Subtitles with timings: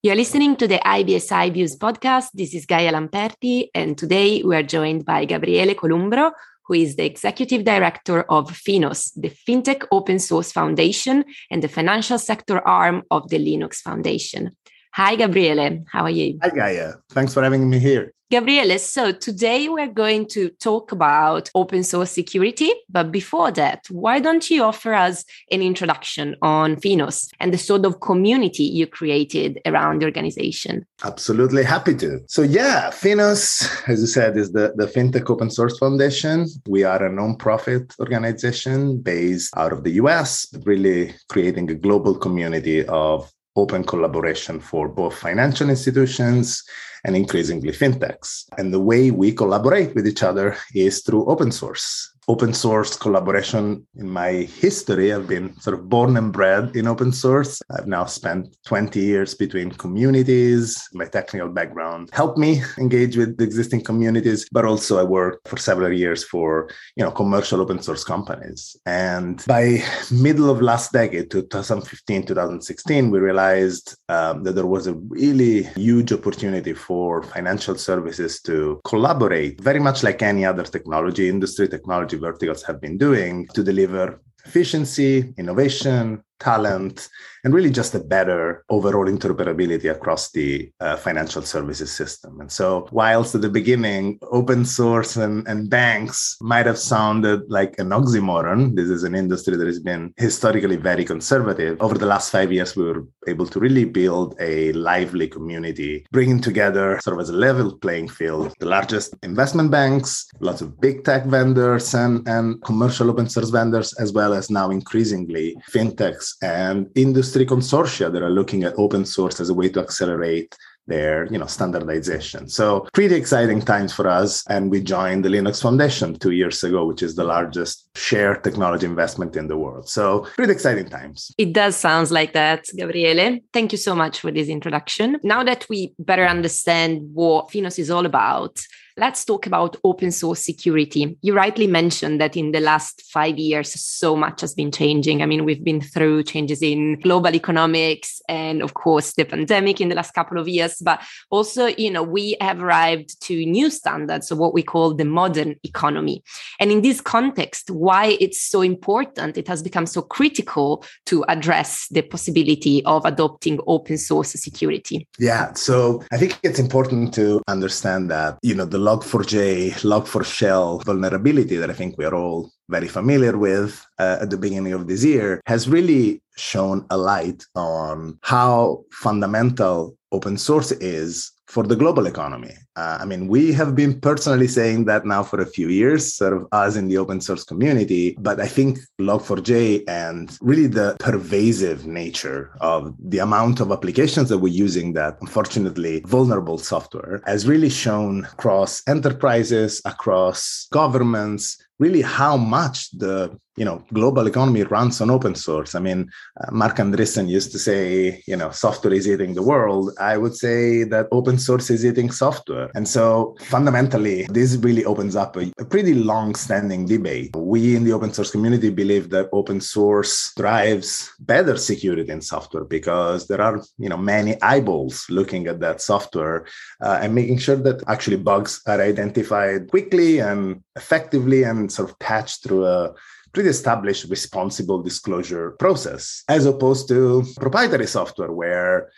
[0.00, 2.28] You're listening to the IBSI Views podcast.
[2.32, 6.30] This is Gaia Lamperti, and today we are joined by Gabriele Columbro,
[6.66, 12.16] who is the executive director of Finos, the FinTech Open Source Foundation and the financial
[12.16, 14.56] sector arm of the Linux Foundation.
[14.92, 15.84] Hi, Gabriele.
[15.90, 16.38] How are you?
[16.42, 16.94] Hi, Gaia.
[17.10, 18.12] Thanks for having me here.
[18.30, 22.70] Gabriele, so today we're going to talk about open source security.
[22.90, 27.86] But before that, why don't you offer us an introduction on Finos and the sort
[27.86, 30.84] of community you created around the organization?
[31.02, 32.20] Absolutely happy to.
[32.26, 36.48] So, yeah, Finos, as you said, is the, the FinTech Open Source Foundation.
[36.66, 42.84] We are a non-profit organization based out of the US, really creating a global community
[42.84, 46.64] of open collaboration for both financial institutions
[47.04, 48.44] and increasingly fintechs.
[48.58, 53.86] And the way we collaborate with each other is through open source open source collaboration
[53.96, 55.12] in my history.
[55.12, 57.60] I've been sort of born and bred in open source.
[57.70, 60.86] I've now spent 20 years between communities.
[60.92, 65.92] My technical background helped me engage with existing communities, but also I worked for several
[65.92, 68.76] years for, you know, commercial open source companies.
[68.84, 74.94] And by middle of last decade, 2015, 2016, we realized um, that there was a
[75.08, 81.68] really huge opportunity for financial services to collaborate very much like any other technology industry
[81.68, 87.08] technology verticals have been doing to deliver efficiency, innovation, talent,
[87.44, 92.40] and really just a better overall interoperability across the uh, financial services system.
[92.40, 97.78] And so, whilst at the beginning, open source and, and banks might have sounded like
[97.78, 101.80] an oxymoron, this is an industry that has been historically very conservative.
[101.80, 106.40] Over the last five years, we were able to really build a lively community, bringing
[106.40, 111.04] together sort of as a level playing field the largest investment banks, lots of big
[111.04, 116.88] tech vendors, and, and commercial open source vendors, as well as now increasingly fintechs and
[116.94, 120.54] industry consortia that are looking at open source as a way to accelerate
[120.88, 122.48] their you know standardization.
[122.48, 124.44] So pretty exciting times for us.
[124.48, 128.86] And we joined the linux foundation two years ago which is the largest shared technology
[128.86, 129.88] investment in the world.
[129.88, 131.30] So pretty exciting times.
[131.38, 133.38] It does sounds like that gabriele.
[133.52, 135.18] Thank you so much for this introduction.
[135.22, 138.58] Now that we better understand what finos is all about
[138.98, 141.16] Let's talk about open source security.
[141.22, 145.22] You rightly mentioned that in the last five years, so much has been changing.
[145.22, 149.88] I mean, we've been through changes in global economics and, of course, the pandemic in
[149.88, 150.78] the last couple of years.
[150.80, 151.00] But
[151.30, 155.54] also, you know, we have arrived to new standards of what we call the modern
[155.62, 156.24] economy.
[156.58, 161.86] And in this context, why it's so important, it has become so critical to address
[161.92, 165.06] the possibility of adopting open source security.
[165.20, 165.52] Yeah.
[165.52, 171.68] So I think it's important to understand that, you know, the Log4j, Log4Shell vulnerability that
[171.68, 175.42] I think we are all very familiar with uh, at the beginning of this year
[175.44, 182.54] has really shown a light on how fundamental open source is for the global economy.
[182.78, 186.32] Uh, I mean, we have been personally saying that now for a few years, sort
[186.32, 188.14] of us in the open source community.
[188.20, 194.38] But I think Log4j and really the pervasive nature of the amount of applications that
[194.38, 202.36] we're using that unfortunately vulnerable software has really shown across enterprises, across governments, really how
[202.36, 206.08] much the you know global economy runs on open source i mean
[206.40, 210.34] uh, marc andreessen used to say you know software is eating the world i would
[210.34, 215.52] say that open source is eating software and so fundamentally this really opens up a,
[215.58, 217.34] a pretty long standing debate.
[217.36, 222.64] We in the open source community believe that open source drives better security in software
[222.64, 226.46] because there are you know many eyeballs looking at that software
[226.82, 231.98] uh, and making sure that actually bugs are identified quickly and effectively and sort of
[231.98, 232.94] patched through a
[233.32, 238.90] pretty established responsible disclosure process, as opposed to proprietary software where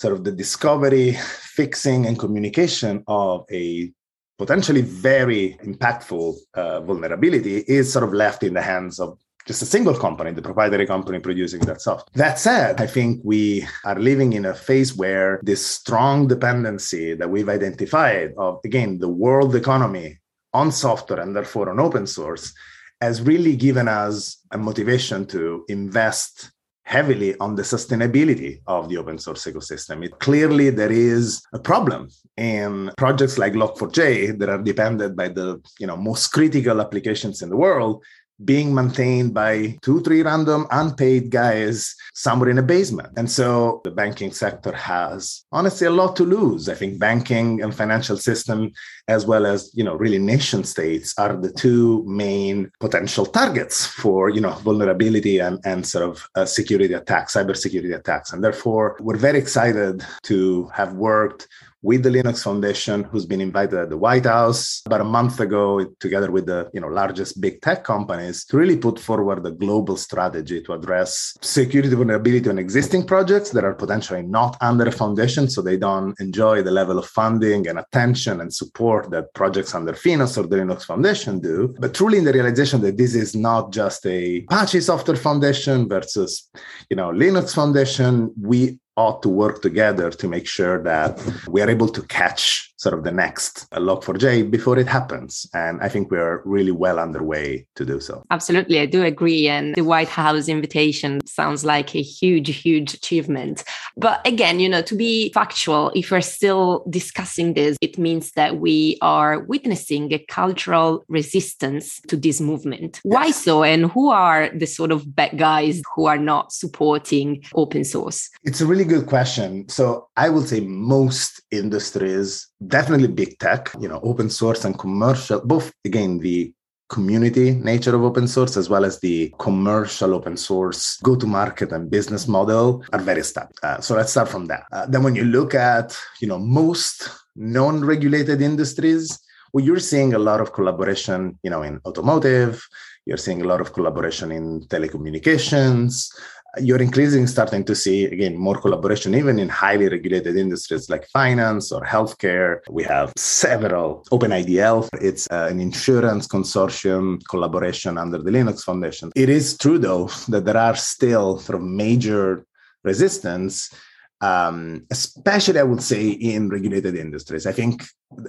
[0.00, 1.12] sort of the discovery,
[1.60, 3.92] fixing, and communication of a
[4.38, 9.66] potentially very impactful uh, vulnerability is sort of left in the hands of just a
[9.66, 12.10] single company, the proprietary company producing that software.
[12.14, 17.28] That said, I think we are living in a phase where this strong dependency that
[17.28, 20.18] we've identified of, again, the world economy
[20.54, 22.54] on software and therefore on open source
[23.02, 26.50] has really given us a motivation to invest
[26.90, 30.04] heavily on the sustainability of the open source ecosystem.
[30.04, 35.62] It clearly there is a problem in projects like Log4j that are dependent by the
[35.78, 38.02] you know most critical applications in the world
[38.44, 43.10] being maintained by two, three random unpaid guys somewhere in a basement.
[43.16, 46.68] And so the banking sector has honestly a lot to lose.
[46.68, 48.72] I think banking and financial system,
[49.08, 54.30] as well as, you know, really nation states are the two main potential targets for,
[54.30, 58.32] you know, vulnerability and, and sort of uh, security attacks, cybersecurity attacks.
[58.32, 61.48] And therefore, we're very excited to have worked
[61.82, 65.84] with the Linux Foundation, who's been invited at the White House about a month ago,
[65.98, 69.96] together with the you know largest big tech companies, to really put forward a global
[69.96, 75.48] strategy to address security vulnerability on existing projects that are potentially not under a foundation,
[75.48, 79.92] so they don't enjoy the level of funding and attention and support that projects under
[79.92, 81.74] Finos or the Linux Foundation do.
[81.78, 86.50] But truly in the realization that this is not just a Apache Software Foundation versus
[86.90, 91.70] you know Linux Foundation, we ought to work together to make sure that we are
[91.70, 95.46] able to catch sort of the next log4j before it happens.
[95.52, 98.24] And i think we're really well underway to do so.
[98.30, 98.80] Absolutely.
[98.80, 99.48] I do agree.
[99.48, 103.64] And the white house invitation sounds like a huge huge achievement.
[103.96, 108.58] But again you know to be factual if we're still discussing this it means that
[108.58, 113.00] we are witnessing a cultural resistance to this movement.
[113.02, 113.62] Why so?
[113.62, 118.30] And who are the sort of bad guys who are not supporting open source?
[118.44, 119.68] It's a really good question.
[119.68, 125.40] So I will say most industries, definitely big tech, you know, open source and commercial,
[125.40, 126.52] both again, the
[126.90, 131.70] community nature of open source as well as the commercial open source go to market
[131.72, 133.62] and business model are very established.
[133.62, 134.64] Uh, so let's start from that.
[134.72, 139.20] Uh, then when you look at, you know, most non-regulated industries,
[139.52, 142.66] well, you're seeing a lot of collaboration, you know, in automotive,
[143.06, 146.12] you're seeing a lot of collaboration in telecommunications,
[146.58, 151.70] you're increasingly starting to see again more collaboration even in highly regulated industries like finance
[151.70, 152.58] or healthcare.
[152.68, 154.88] We have several openidl.
[155.00, 159.12] It's uh, an insurance consortium collaboration under the linux foundation.
[159.14, 162.44] It is true though that there are still sort of major
[162.82, 163.72] resistance
[164.20, 167.46] um, especially I would say in regulated industries.
[167.46, 167.82] I think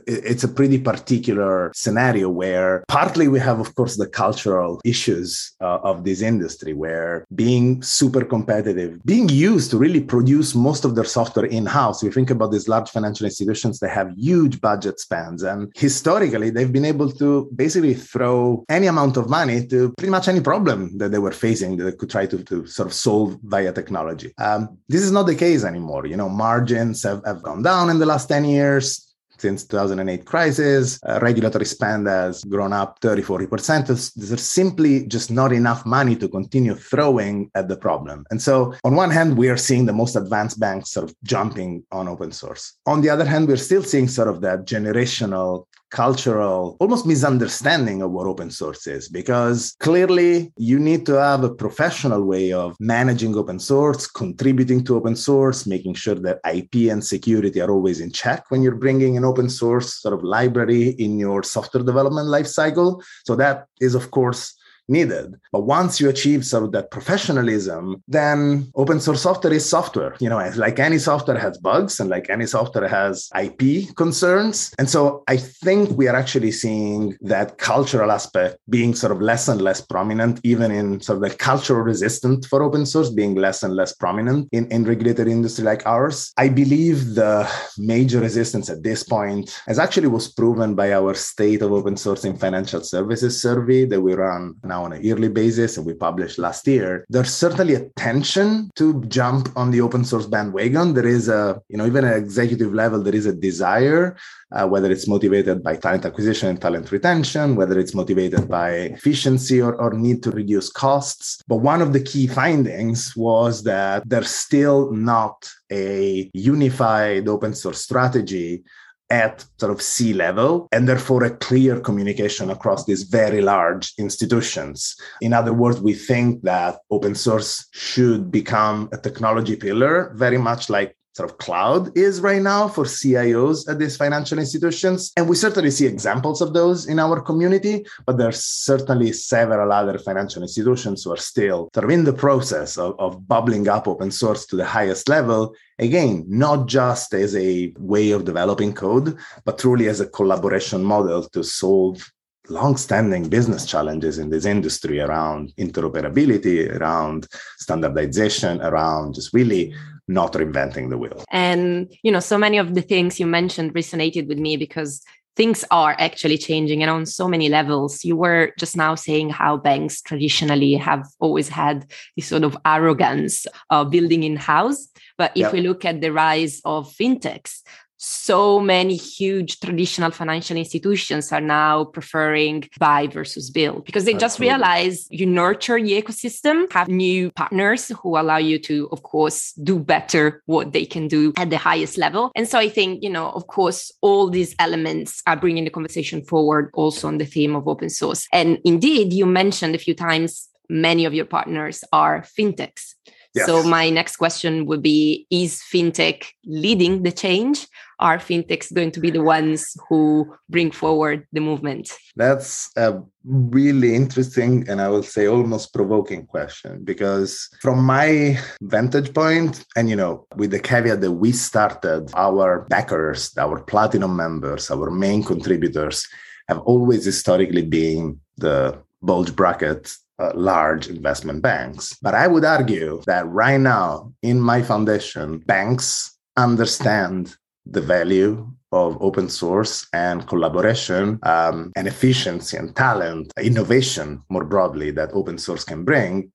[0.06, 5.80] it's a pretty particular scenario where partly we have of course the cultural issues uh,
[5.84, 11.04] of this industry where being super competitive being used to really produce most of their
[11.04, 15.72] software in-house you think about these large financial institutions they have huge budget spans and
[15.76, 20.42] historically they've been able to basically throw any amount of money to pretty much any
[20.42, 23.72] problem that they were facing that they could try to, to sort of solve via
[23.72, 24.32] technology.
[24.38, 28.00] Um, this is not the case anymore you know margins have, have gone down in
[28.00, 29.12] the last 10 years
[29.42, 31.00] since 2008 crisis.
[31.04, 34.14] Uh, regulatory spend has grown up 30, 40%.
[34.16, 38.26] There's simply just not enough money to continue throwing at the problem.
[38.30, 41.84] And so on one hand, we are seeing the most advanced banks sort of jumping
[41.92, 42.78] on open source.
[42.86, 48.12] On the other hand, we're still seeing sort of that generational cultural almost misunderstanding of
[48.12, 53.36] what open source is because clearly you need to have a professional way of managing
[53.36, 58.12] open source contributing to open source making sure that ip and security are always in
[58.12, 63.02] check when you're bringing an open source sort of library in your software development lifecycle.
[63.26, 64.56] So that is of course
[64.92, 65.36] needed.
[65.52, 70.16] But once you achieve sort of that professionalism, then open source software is software.
[70.20, 74.74] You know, like any software has bugs and like any software has IP concerns.
[74.78, 79.48] And so I think we are actually seeing that cultural aspect being sort of less
[79.48, 83.64] and less prominent, even in sort of the cultural resistance for open source being less
[83.64, 86.32] and less prominent in, in regulated industry like ours.
[86.38, 91.62] I believe the major resistance at this point as actually was proven by our state
[91.62, 95.78] of open source in financial services survey that we run now on a yearly basis
[95.78, 100.26] and we published last year, there's certainly a tension to jump on the open source
[100.26, 100.94] bandwagon.
[100.94, 104.18] There is a, you know, even at executive level, there is a desire,
[104.52, 109.62] uh, whether it's motivated by talent acquisition and talent retention, whether it's motivated by efficiency
[109.62, 111.42] or, or need to reduce costs.
[111.48, 117.82] But one of the key findings was that there's still not a unified open source
[117.82, 118.64] strategy
[119.12, 124.96] at sort of C-level and therefore a clear communication across these very large institutions.
[125.20, 130.70] In other words, we think that open source should become a technology pillar, very much
[130.70, 135.12] like sort of cloud is right now for CIOs at these financial institutions.
[135.18, 139.98] And we certainly see examples of those in our community, but there's certainly several other
[140.00, 144.12] financial institutions who are still sort of in the process of, of bubbling up open
[144.12, 145.54] source to the highest level.
[145.80, 151.24] Again, not just as a way of developing code, but truly as a collaboration model
[151.30, 152.10] to solve
[152.50, 157.28] long-standing business challenges in this industry around interoperability around
[157.58, 159.74] standardization around just really
[160.12, 161.24] not reinventing the wheel.
[161.32, 165.04] And, you know, so many of the things you mentioned resonated with me because
[165.36, 168.04] things are actually changing and on so many levels.
[168.04, 173.48] You were just now saying how banks traditionally have always had this sort of arrogance
[173.70, 174.88] of building in house.
[175.18, 175.54] But if yep.
[175.54, 177.62] we look at the rise of fintechs,
[178.04, 184.40] so many huge traditional financial institutions are now preferring buy versus build because they just
[184.40, 189.78] realize you nurture the ecosystem, have new partners who allow you to, of course, do
[189.78, 192.32] better what they can do at the highest level.
[192.36, 196.24] And so I think, you know, of course, all these elements are bringing the conversation
[196.24, 198.28] forward also on the theme of open source.
[198.34, 202.96] And indeed, you mentioned a few times many of your partners are fintechs.
[203.34, 203.46] Yes.
[203.46, 207.68] So my next question would be is fintech leading the change?
[208.00, 211.92] Are fintechs going to be the ones who bring forward the movement?
[212.16, 219.14] That's a really interesting and I will say almost provoking question because from my vantage
[219.14, 224.72] point and you know with the caveat that we started our backers, our platinum members,
[224.72, 226.08] our main contributors
[226.50, 231.98] have always historically been the bulge bracket uh, large investment banks.
[232.02, 239.02] But I would argue that right now in my foundation, banks understand the value of
[239.02, 245.64] open source and collaboration um, and efficiency and talent, innovation more broadly that open source
[245.64, 246.32] can bring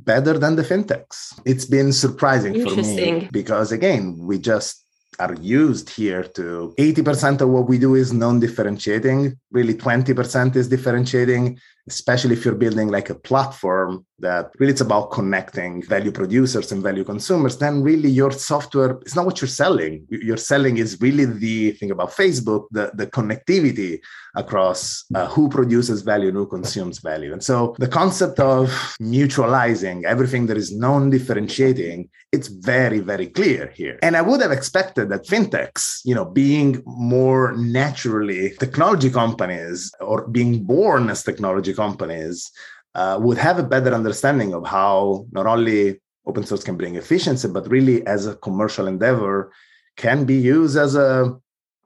[0.00, 1.38] better than the fintechs.
[1.44, 4.82] It's been surprising for me because, again, we just
[5.18, 10.68] are used here to 80% of what we do is non differentiating, really 20% is
[10.68, 11.58] differentiating
[11.88, 16.82] especially if you're building like a platform that really it's about connecting value producers and
[16.82, 20.06] value consumers then really your software is not what you're selling.
[20.08, 24.00] You're selling is really the thing about facebook the, the connectivity
[24.34, 27.32] across uh, who produces value and who consumes value.
[27.32, 28.68] And so the concept of
[29.00, 33.98] mutualizing everything that is non-differentiating it's very very clear here.
[34.02, 40.26] And i would have expected that fintechs you know being more naturally technology companies or
[40.28, 42.50] being born as technology companies
[42.94, 47.48] uh, would have a better understanding of how not only open source can bring efficiency,
[47.48, 49.52] but really as a commercial endeavor
[49.96, 51.10] can be used as a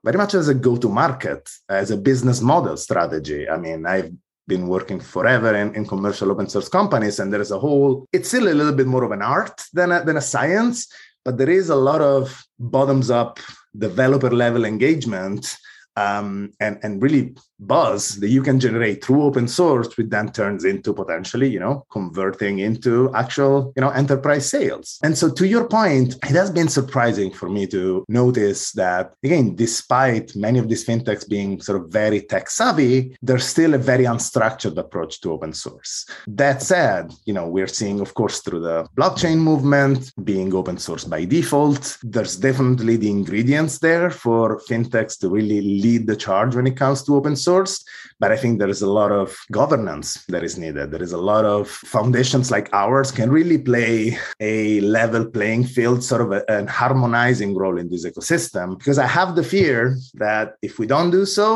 [0.04, 3.48] very much as a go-to market, as a business model strategy.
[3.48, 4.12] I mean, I've
[4.46, 8.28] been working forever in, in commercial open source companies, and there is a whole, it's
[8.28, 10.90] still a little bit more of an art than a, than a science,
[11.24, 13.38] but there is a lot of bottoms up
[13.76, 15.56] developer level engagement
[15.96, 20.64] um, and, and really buzz that you can generate through open source, which then turns
[20.64, 24.98] into potentially, you know, converting into actual, you know, enterprise sales.
[25.02, 29.54] And so to your point, it has been surprising for me to notice that again,
[29.54, 34.04] despite many of these fintechs being sort of very tech savvy, there's still a very
[34.04, 36.06] unstructured approach to open source.
[36.26, 41.04] That said, you know, we're seeing, of course, through the blockchain movement being open source
[41.04, 46.66] by default, there's definitely the ingredients there for fintechs to really lead the charge when
[46.66, 47.74] it comes to open source source.
[48.20, 49.26] But I think there is a lot of
[49.60, 50.86] governance that is needed.
[50.90, 51.62] There is a lot of
[51.96, 54.18] foundations like ours can really play
[54.54, 58.68] a level playing field, sort of a, an harmonizing role in this ecosystem.
[58.78, 59.78] Because I have the fear
[60.24, 61.46] that if we don't do so,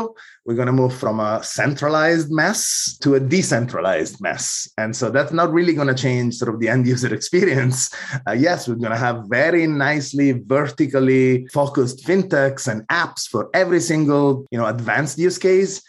[0.45, 4.69] we're going to move from a centralized mess to a decentralized mess.
[4.77, 7.93] And so that's not really going to change sort of the end user experience.
[8.27, 13.79] Uh, yes, we're going to have very nicely vertically focused fintechs and apps for every
[13.79, 15.81] single, you know, advanced use case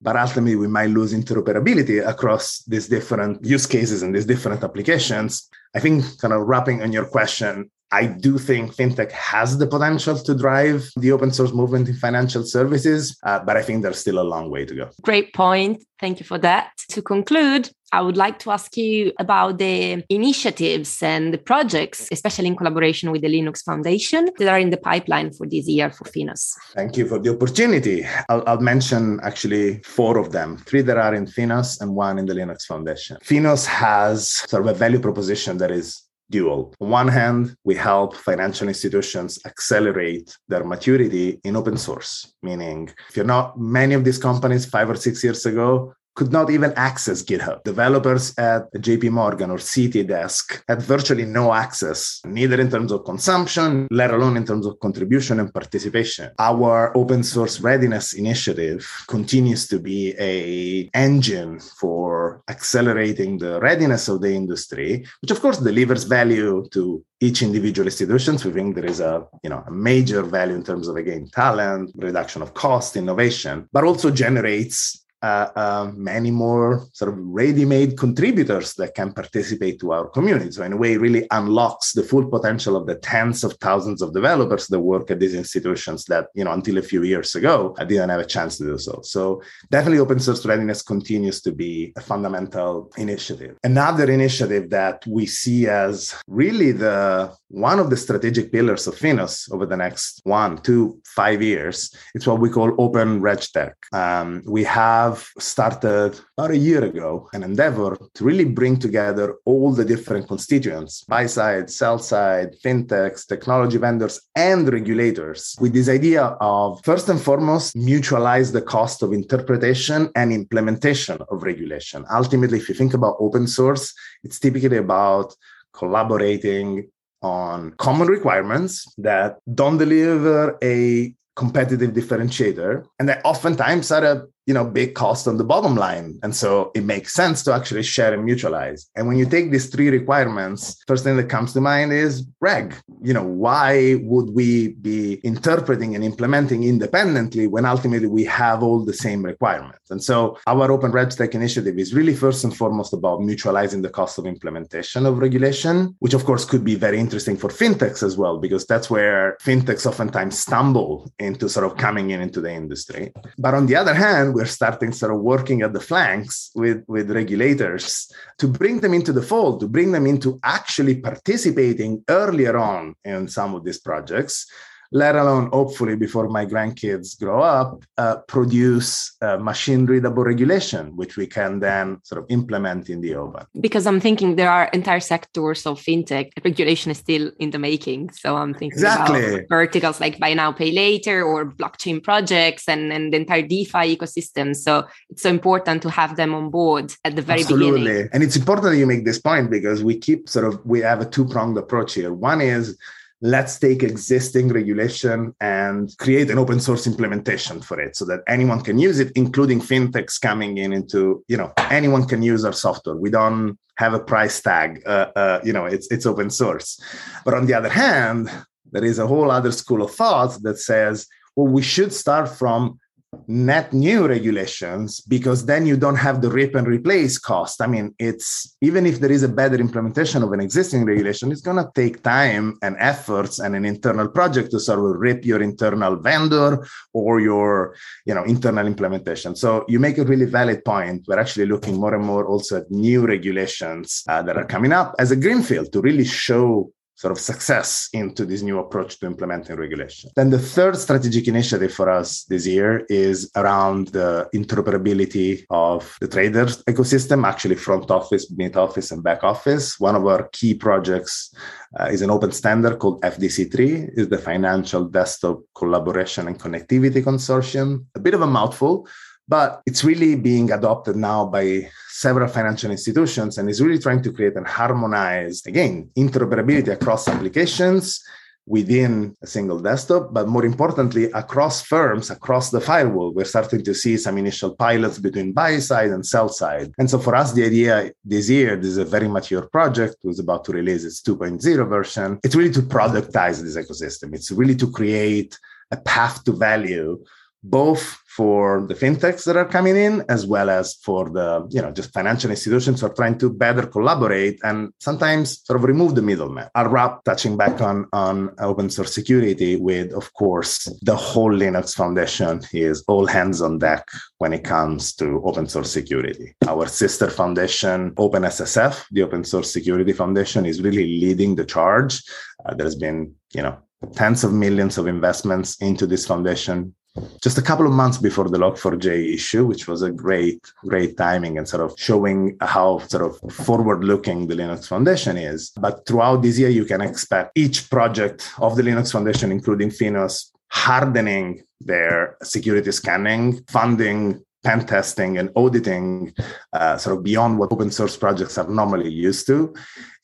[0.00, 5.48] but ultimately we might lose interoperability across these different use cases and these different applications.
[5.74, 10.18] I think, kind of wrapping on your question, I do think fintech has the potential
[10.18, 14.18] to drive the open source movement in financial services, uh, but I think there's still
[14.18, 14.90] a long way to go.
[15.02, 15.82] Great point.
[15.98, 16.70] Thank you for that.
[16.90, 22.46] To conclude, I would like to ask you about the initiatives and the projects, especially
[22.46, 26.04] in collaboration with the Linux Foundation, that are in the pipeline for this year for
[26.04, 26.52] Finos.
[26.74, 28.06] Thank you for the opportunity.
[28.28, 32.26] I'll, I'll mention actually four of them three that are in Finos and one in
[32.26, 33.16] the Linux Foundation.
[33.24, 36.74] Finos has sort of a value proposition that is dual.
[36.80, 43.16] On one hand, we help financial institutions accelerate their maturity in open source, meaning if
[43.16, 47.22] you're not many of these companies five or six years ago could not even access
[47.22, 47.62] GitHub.
[47.62, 53.86] Developers at JP Morgan or Citidesk had virtually no access, neither in terms of consumption,
[53.92, 56.32] let alone in terms of contribution and participation.
[56.40, 64.20] Our open source readiness initiative continues to be a engine for accelerating the readiness of
[64.20, 68.44] the industry, which of course delivers value to each individual institutions.
[68.44, 71.92] We think there is a you know a major value in terms of again talent,
[71.94, 78.74] reduction of cost, innovation, but also generates uh, uh, many more sort of ready-made contributors
[78.74, 80.50] that can participate to our community.
[80.50, 84.12] So in a way, really unlocks the full potential of the tens of thousands of
[84.12, 87.84] developers that work at these institutions that, you know, until a few years ago, I
[87.84, 89.00] didn't have a chance to do so.
[89.02, 93.56] So definitely open source readiness continues to be a fundamental initiative.
[93.64, 99.50] Another initiative that we see as really the one of the strategic pillars of Finos
[99.52, 103.72] over the next one, two, five years, it's what we call open RegTech.
[103.92, 105.07] Um, we have
[105.38, 111.04] started about a year ago an endeavor to really bring together all the different constituents,
[111.04, 117.20] buy side, sell side, fintechs, technology vendors, and regulators with this idea of first and
[117.20, 122.04] foremost, mutualize the cost of interpretation and implementation of regulation.
[122.10, 125.34] Ultimately, if you think about open source, it's typically about
[125.72, 126.90] collaborating
[127.22, 134.54] on common requirements that don't deliver a competitive differentiator and that oftentimes are a you
[134.54, 136.18] know big cost on the bottom line.
[136.22, 138.86] And so it makes sense to actually share and mutualize.
[138.96, 142.74] And when you take these three requirements first thing that comes to mind is reg
[143.02, 144.50] you know why would we
[144.90, 149.90] be interpreting and implementing independently when ultimately we have all the same requirements?
[149.90, 154.16] And so our open regtech initiative is really first and foremost about mutualizing the cost
[154.18, 158.38] of implementation of regulation which of course could be very interesting for fintechs as well
[158.38, 163.12] because that's where fintechs oftentimes stumble into sort of coming in into the industry.
[163.36, 167.10] But on the other hand we're starting sort of working at the flanks with, with
[167.10, 172.94] regulators to bring them into the fold, to bring them into actually participating earlier on
[173.04, 174.46] in some of these projects
[174.90, 181.16] let alone hopefully before my grandkids grow up, uh, produce uh, machine readable regulation, which
[181.16, 183.44] we can then sort of implement in the open.
[183.60, 188.10] Because I'm thinking there are entire sectors of fintech regulation is still in the making.
[188.12, 189.34] So I'm thinking exactly.
[189.34, 193.96] about verticals like buy now, pay later or blockchain projects and, and the entire DeFi
[193.96, 194.56] ecosystem.
[194.56, 197.58] So it's so important to have them on board at the very beginning.
[197.58, 197.80] Absolutely.
[197.80, 198.08] beginning.
[198.14, 201.00] And it's important that you make this point because we keep sort of, we have
[201.00, 202.12] a two pronged approach here.
[202.14, 202.78] One is
[203.20, 208.60] let's take existing regulation and create an open source implementation for it so that anyone
[208.60, 212.96] can use it including fintechs coming in into you know anyone can use our software.
[212.96, 216.80] We don't have a price tag uh, uh, you know it's it's open source.
[217.24, 218.30] But on the other hand
[218.70, 222.78] there is a whole other school of thought that says well we should start from
[223.26, 227.62] net new regulations because then you don't have the rip and replace cost.
[227.62, 231.40] I mean, it's even if there is a better implementation of an existing regulation, it's
[231.40, 235.42] going to take time and efforts and an internal project to sort of rip your
[235.42, 239.34] internal vendor or your, you know, internal implementation.
[239.34, 241.04] So you make a really valid point.
[241.08, 244.94] We're actually looking more and more also at new regulations uh, that are coming up
[244.98, 249.54] as a greenfield to really show sort of success into this new approach to implementing
[249.56, 250.10] regulation.
[250.16, 256.08] Then the third strategic initiative for us this year is around the interoperability of the
[256.08, 259.78] traders ecosystem, actually front office, mid office, and back office.
[259.78, 261.32] One of our key projects
[261.78, 267.84] uh, is an open standard called FDC3, is the Financial Desktop Collaboration and Connectivity Consortium.
[267.94, 268.88] A bit of a mouthful,
[269.28, 274.12] but it's really being adopted now by several financial institutions and is really trying to
[274.12, 278.02] create and harmonize, again, interoperability across applications
[278.46, 283.12] within a single desktop, but more importantly, across firms, across the firewall.
[283.12, 286.72] We're starting to see some initial pilots between buy side and sell side.
[286.78, 290.18] And so for us, the idea this year, this is a very mature project, was
[290.18, 292.18] about to release its 2.0 version.
[292.24, 294.14] It's really to productize this ecosystem.
[294.14, 295.38] It's really to create
[295.70, 297.04] a path to value
[297.42, 301.70] both for the fintechs that are coming in as well as for the you know
[301.70, 306.02] just financial institutions who are trying to better collaborate and sometimes sort of remove the
[306.02, 306.48] middleman.
[306.56, 311.76] I'll wrap touching back on on open source security with of course the whole linux
[311.76, 313.86] foundation is all hands on deck
[314.18, 316.34] when it comes to open source security.
[316.48, 322.02] Our sister foundation openssf the open source security foundation is really leading the charge.
[322.44, 323.58] Uh, there's been you know
[323.94, 326.74] tens of millions of investments into this foundation
[327.22, 331.38] just a couple of months before the log4j issue which was a great great timing
[331.38, 335.50] and sort of showing how sort of forward looking the linux foundation is.
[335.58, 340.30] But throughout this year you can expect each project of the linux foundation including finos
[340.50, 346.12] hardening their security scanning funding pen testing and auditing
[346.52, 349.54] uh, sort of beyond what open source projects are normally used to.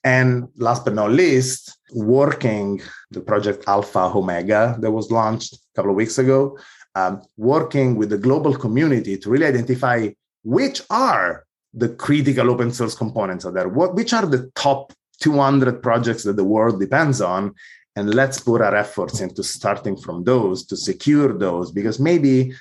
[0.03, 5.91] And last but not least working the project alpha omega that was launched a couple
[5.93, 6.59] of weeks ago
[6.95, 10.09] um, working with the global community to really identify
[10.43, 13.73] which are the critical open source components of that.
[13.73, 17.55] What, which are the top 200 projects that the world depends on?
[17.97, 22.53] And let's put our efforts into starting from those to secure those because maybe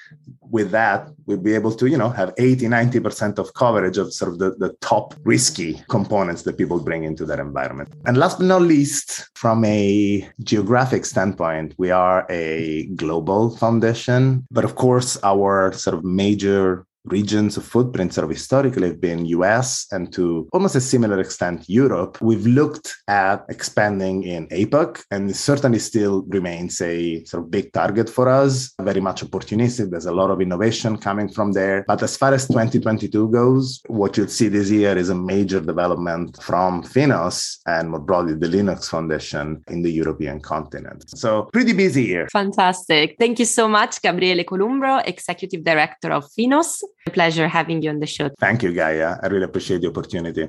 [0.42, 4.34] with that we'll be able to you know have 80 90% of coverage of sort
[4.34, 7.90] of the, the top risky components that people bring into their environment.
[8.06, 14.46] And last but not least from a geographic standpoint we are a global foundation.
[14.52, 19.88] But of course our sort of major regions of footprints that have historically been US
[19.92, 22.22] and to almost a similar extent Europe.
[22.22, 28.10] We've looked at expanding in APAC and certainly still remains a sort of big target
[28.10, 29.90] for us, very much opportunistic.
[29.90, 31.84] There's a lot of innovation coming from there.
[31.88, 36.42] But as far as 2022 goes, what you'll see this year is a major development
[36.42, 41.04] from Finos and more broadly the Linux Foundation in the European continent.
[41.08, 42.28] So pretty busy year.
[42.32, 43.16] Fantastic.
[43.20, 46.82] Thank you so much, Gabriele Columbro, Executive Director of Finos.
[47.12, 48.30] Pleasure having you on the show.
[48.40, 49.18] Thank you, Gaia.
[49.22, 50.48] I really appreciate the opportunity.